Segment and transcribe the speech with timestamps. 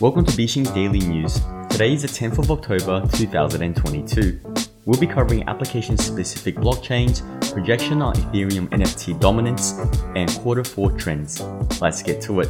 [0.00, 1.42] Welcome to Bixin Daily News.
[1.68, 4.40] Today is the 10th of October 2022.
[4.86, 7.20] We'll be covering application specific blockchains,
[7.52, 9.72] projection on Ethereum NFT dominance,
[10.16, 11.42] and quarter four trends.
[11.82, 12.48] Let's get to it.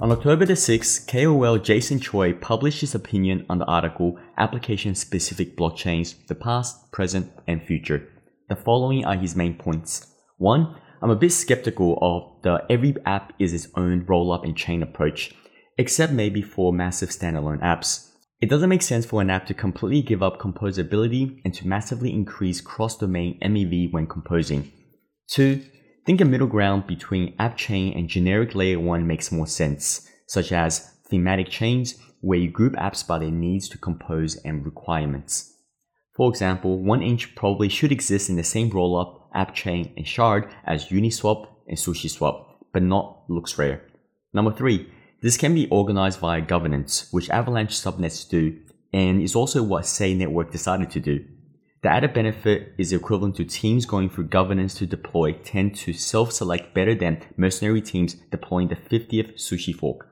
[0.00, 5.58] On October the 6th, KOL Jason Choi published his opinion on the article Application Specific
[5.58, 8.08] Blockchains The Past, Present, and Future.
[8.48, 10.06] The following are his main points.
[10.38, 10.74] 1.
[11.02, 14.82] I'm a bit skeptical of the every app is its own roll up and chain
[14.82, 15.34] approach
[15.78, 18.10] except maybe for massive standalone apps.
[18.40, 22.12] It doesn't make sense for an app to completely give up composability and to massively
[22.12, 24.70] increase cross-domain MEV when composing.
[25.28, 25.62] 2.
[26.04, 30.52] Think a middle ground between app chain and generic layer 1 makes more sense, such
[30.52, 35.54] as thematic chains where you group apps by their needs to compose and requirements.
[36.16, 40.86] For example, 1inch probably should exist in the same rollup, app chain, and shard as
[40.86, 43.80] Uniswap and SushiSwap, but not LooksRare.
[44.32, 44.90] Number 3.
[45.24, 48.60] This can be organized via governance, which Avalanche subnets do,
[48.92, 51.24] and is also what Sei Network decided to do.
[51.82, 56.74] The added benefit is equivalent to teams going through governance to deploy tend to self-select
[56.74, 60.06] better than mercenary teams deploying the 50th sushi fork.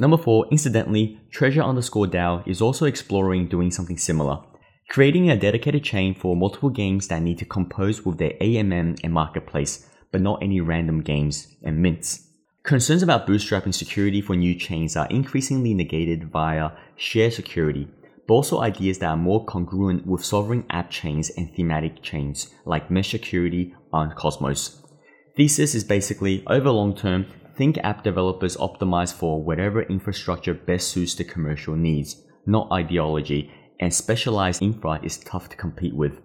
[0.00, 4.40] Number 4, incidentally, Treasure underscore DAO is also exploring doing something similar,
[4.88, 9.12] creating a dedicated chain for multiple games that need to compose with their AMM and
[9.12, 12.27] marketplace, but not any random games and mints.
[12.68, 17.88] Concerns about bootstrapping security for new chains are increasingly negated via share security,
[18.26, 22.90] but also ideas that are more congruent with sovereign app chains and thematic chains like
[22.90, 24.82] mesh security on Cosmos.
[25.34, 27.24] Thesis is basically over long term,
[27.56, 33.94] think app developers optimize for whatever infrastructure best suits the commercial needs, not ideology, and
[33.94, 36.20] specialized infra is tough to compete with.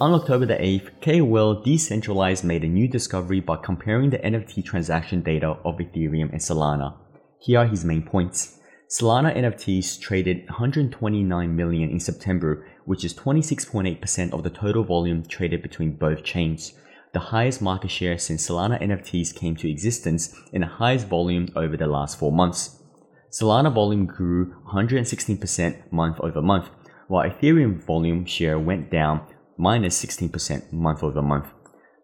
[0.00, 5.22] On October the 8th, KOL Decentralized made a new discovery by comparing the NFT transaction
[5.22, 6.96] data of Ethereum and Solana.
[7.38, 8.58] Here are his main points.
[8.88, 15.62] Solana NFTs traded 129 million in September, which is 26.8% of the total volume traded
[15.62, 16.72] between both chains,
[17.12, 21.76] the highest market share since Solana NFTs came to existence and the highest volume over
[21.76, 22.82] the last 4 months.
[23.30, 26.70] Solana volume grew 116% month over month,
[27.08, 29.20] while Ethereum volume share went down
[29.56, 31.46] minus 16% month over month.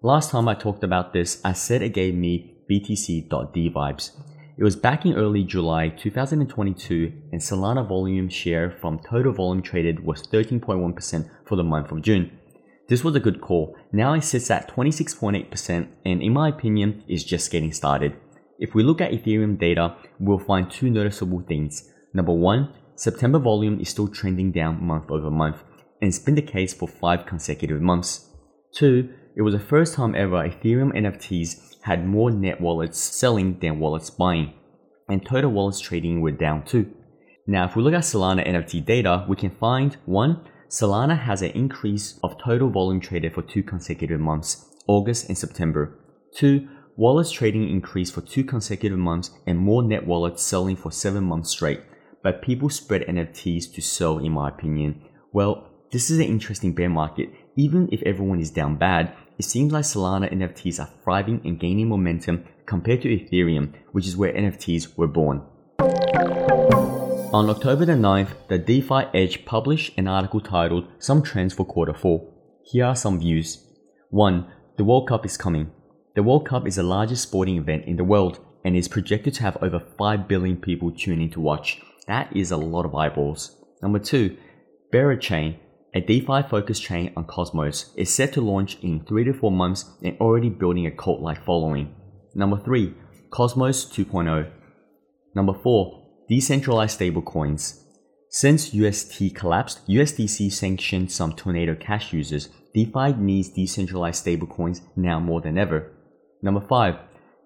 [0.02, 4.10] Last time I talked about this, I said it gave me BTC.D vibes.
[4.56, 10.04] It was back in early July 2022, and Solana volume share from total volume traded
[10.04, 12.30] was 13.1% for the month of June.
[12.88, 13.76] This was a good call.
[13.92, 18.16] Now it sits at 26.8%, and in my opinion, is just getting started.
[18.58, 21.92] If we look at Ethereum data, we'll find two noticeable things.
[22.12, 25.62] Number one, September volume is still trending down month over month
[26.00, 28.30] and it's been the case for five consecutive months.
[28.74, 33.78] Two, it was the first time ever Ethereum NFTs had more net wallets selling than
[33.78, 34.52] wallets buying,
[35.08, 36.92] and total wallets trading were down too.
[37.46, 41.52] Now, if we look at Solana NFT data, we can find one, Solana has an
[41.52, 45.98] increase of total volume traded for two consecutive months, August and September.
[46.36, 51.24] Two, wallets trading increased for two consecutive months and more net wallets selling for seven
[51.24, 51.80] months straight.
[52.22, 55.00] But people spread NFTs to sell, in my opinion.
[55.32, 57.30] Well, this is an interesting bear market.
[57.56, 61.88] Even if everyone is down bad, it seems like Solana NFTs are thriving and gaining
[61.88, 65.42] momentum compared to Ethereum, which is where NFTs were born.
[67.32, 71.94] On October the 9th, the DeFi Edge published an article titled Some Trends for Quarter
[71.94, 72.34] 4.
[72.64, 73.64] Here are some views.
[74.10, 74.46] 1.
[74.76, 75.70] The World Cup is coming.
[76.14, 79.42] The World Cup is the largest sporting event in the world and is projected to
[79.42, 81.80] have over 5 billion people tuning to watch.
[82.06, 83.56] That is a lot of eyeballs.
[83.80, 84.36] Number 2.
[84.92, 85.56] Berachain
[85.94, 89.86] a DeFi focused chain on Cosmos is set to launch in 3 to 4 months
[90.02, 91.94] and already building a cult like following.
[92.34, 92.94] Number 3.
[93.30, 94.50] Cosmos 2.0.
[95.34, 96.26] Number 4.
[96.28, 97.84] Decentralized stablecoins.
[98.28, 102.50] Since UST collapsed, USDC sanctioned some Tornado Cash users.
[102.74, 105.90] DeFi needs decentralized stablecoins now more than ever.
[106.42, 106.96] Number 5.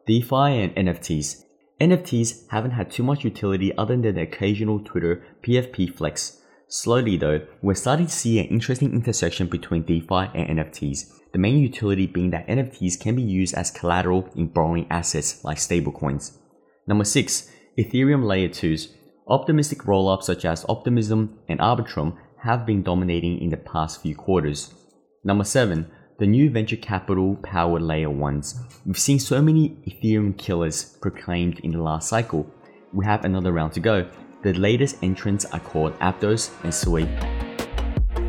[0.08, 1.44] DeFi and NFTs.
[1.80, 6.41] NFTs haven't had too much utility other than the occasional Twitter PFP flex.
[6.74, 11.58] Slowly though, we're starting to see an interesting intersection between DeFi and NFTs, the main
[11.58, 16.38] utility being that NFTs can be used as collateral in borrowing assets like stablecoins.
[16.86, 17.50] Number 6.
[17.78, 18.88] Ethereum Layer 2s.
[19.28, 24.72] Optimistic rollups such as Optimism and Arbitrum have been dominating in the past few quarters.
[25.24, 25.90] Number 7.
[26.20, 28.80] The new venture capital powered layer 1s.
[28.86, 32.50] We've seen so many Ethereum killers proclaimed in the last cycle.
[32.94, 34.08] We have another round to go,
[34.42, 37.08] the latest entrants are called Aptos and Sui.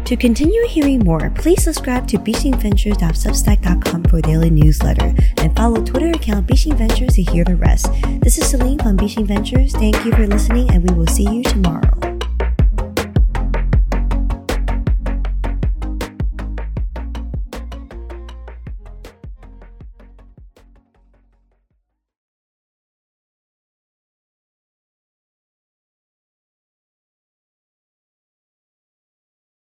[0.05, 6.45] To continue hearing more, please subscribe to bixinventures.substack.com for daily newsletter and follow Twitter account
[6.45, 7.87] Bixin Ventures to hear the rest.
[8.21, 9.71] This is Celine from Bixin Ventures.
[9.73, 12.12] Thank you for listening and we will see you tomorrow.